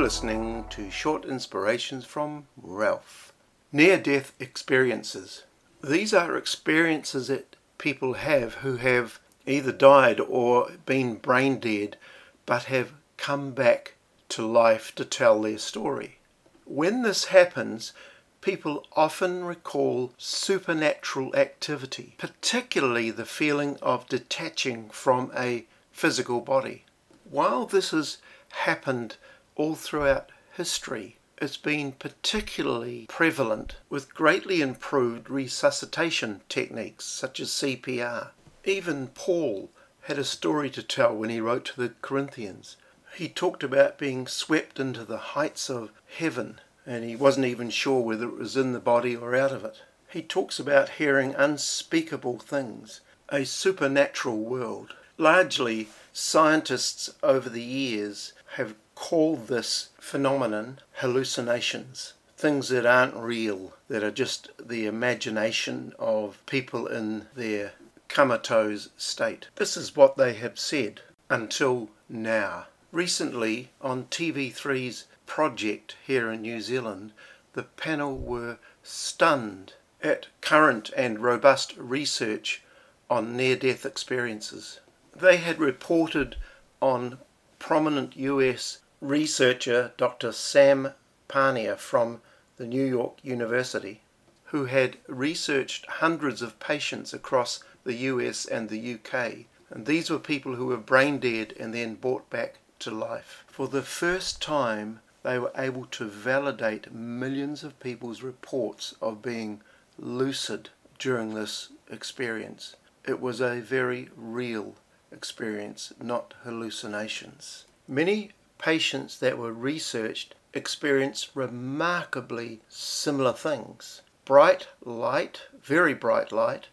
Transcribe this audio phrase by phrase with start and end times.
[0.00, 3.34] listening to short inspirations from Ralph.
[3.70, 5.44] Near death experiences.
[5.84, 11.98] These are experiences that people have who have either died or been brain dead
[12.46, 13.92] but have come back
[14.30, 16.16] to life to tell their story.
[16.64, 17.92] When this happens,
[18.40, 26.86] people often recall supernatural activity, particularly the feeling of detaching from a physical body.
[27.28, 28.16] While this has
[28.48, 29.16] happened
[29.60, 38.30] all throughout history, it's been particularly prevalent with greatly improved resuscitation techniques such as CPR.
[38.64, 39.70] Even Paul
[40.04, 42.78] had a story to tell when he wrote to the Corinthians.
[43.14, 48.00] He talked about being swept into the heights of heaven and he wasn't even sure
[48.00, 49.82] whether it was in the body or out of it.
[50.08, 54.94] He talks about hearing unspeakable things, a supernatural world.
[55.18, 64.04] Largely, scientists over the years have called this phenomenon hallucinations, things that aren't real, that
[64.04, 67.72] are just the imagination of people in their
[68.08, 69.48] comatose state.
[69.56, 72.66] This is what they have said until now.
[72.92, 77.12] Recently, on TV3's project here in New Zealand,
[77.54, 82.62] the panel were stunned at current and robust research
[83.08, 84.80] on near death experiences.
[85.16, 86.36] They had reported
[86.82, 87.18] on
[87.58, 90.30] prominent US researcher Dr.
[90.30, 90.92] Sam
[91.28, 92.20] Parnia from
[92.56, 94.02] the New York University,
[94.44, 99.46] who had researched hundreds of patients across the US and the UK.
[99.70, 103.44] And these were people who were brain dead and then brought back to life.
[103.46, 109.60] For the first time, they were able to validate millions of people's reports of being
[109.98, 112.76] lucid during this experience.
[113.06, 114.74] It was a very real
[115.12, 117.64] experience, not hallucinations.
[117.86, 126.68] Many patients that were researched experienced remarkably similar things bright light, very bright light,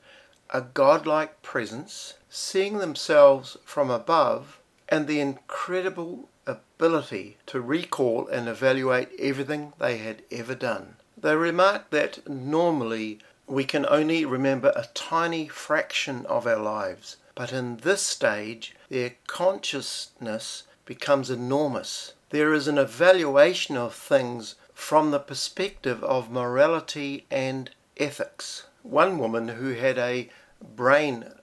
[0.52, 9.10] a godlike presence, seeing themselves from above, and the incredible ability to recall and evaluate
[9.18, 10.98] everything they had ever done.
[11.18, 17.52] They remarked that normally we can only remember a tiny fraction of our lives, but
[17.52, 22.14] in this stage their consciousness becomes enormous.
[22.32, 28.66] There is an evaluation of things from the perspective of morality and ethics.
[28.82, 30.30] One woman who had a
[30.76, 31.34] brain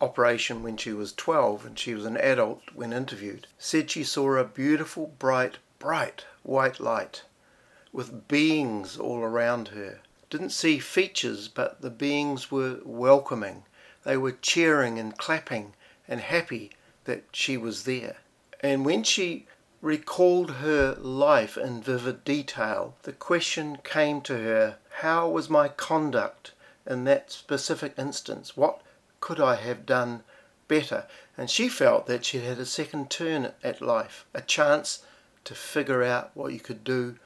[0.00, 4.36] operation when she was 12 and she was an adult when interviewed, said she saw
[4.36, 7.22] a beautiful, bright, bright white light
[7.92, 10.00] with beings all around her.
[10.30, 13.64] Didn't see features, but the beings were welcoming.
[14.04, 15.74] They were cheering and clapping
[16.06, 16.72] and happy
[17.04, 18.16] that she was there.
[18.60, 19.46] And when she
[19.80, 26.52] recalled her life in vivid detail, the question came to her how was my conduct
[26.84, 28.56] in that specific instance?
[28.56, 28.82] What
[29.20, 30.24] could I have done
[30.66, 31.06] better?
[31.36, 35.04] And she felt that she had a second turn at life, a chance
[35.44, 37.16] to figure out what you could do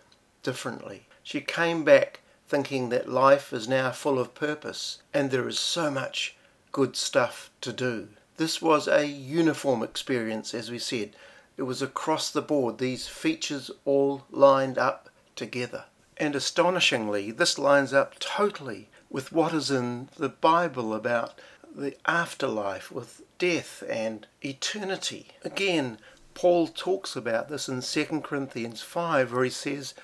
[0.43, 1.07] differently.
[1.23, 5.91] She came back thinking that life is now full of purpose and there is so
[5.91, 6.37] much
[6.73, 8.09] good stuff to do.
[8.37, 11.11] This was a uniform experience, as we said.
[11.57, 15.85] It was across the board, these features all lined up together.
[16.17, 21.35] And astonishingly, this lines up totally with what is in the Bible about
[21.75, 25.29] the afterlife, with death and eternity.
[25.45, 25.99] Again,
[26.35, 29.95] Paul talks about this in 2 Corinthians 5, where he says,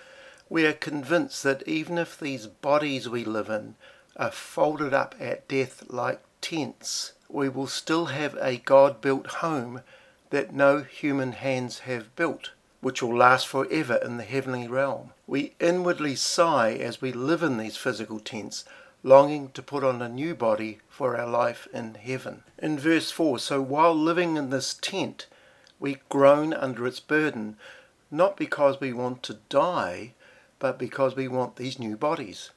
[0.48, 3.76] We are convinced that even if these bodies we live in
[4.16, 9.82] are folded up at death like tents, we will still have a God built home
[10.30, 15.12] that no human hands have built, which will last forever in the heavenly realm.
[15.26, 18.64] We inwardly sigh as we live in these physical tents,
[19.02, 22.44] longing to put on a new body for our life in heaven.
[22.58, 25.26] In verse 4 So while living in this tent,
[25.78, 27.56] we groan under its burden,
[28.10, 30.14] not because we want to die,
[30.58, 32.50] but because we want these new bodies.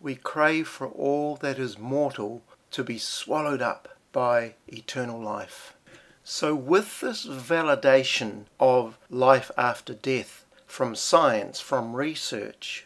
[0.00, 2.42] We crave for all that is mortal
[2.72, 3.88] to be swallowed up
[4.18, 5.74] by eternal life.
[6.24, 12.84] So, with this validation of life after death from science, from research,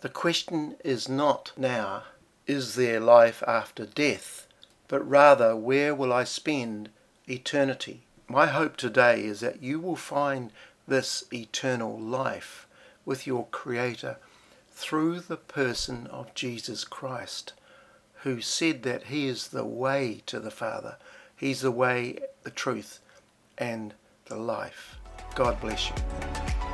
[0.00, 2.04] the question is not now
[2.46, 4.46] is there life after death,
[4.88, 6.88] but rather where will I spend
[7.28, 8.04] eternity?
[8.26, 10.52] My hope today is that you will find
[10.88, 12.66] this eternal life
[13.04, 14.16] with your Creator
[14.70, 17.52] through the person of Jesus Christ,
[18.22, 20.96] who said that He is the way to the Father.
[21.36, 23.00] He's the way, the truth,
[23.58, 23.94] and
[24.26, 24.96] the life.
[25.34, 26.71] God bless you.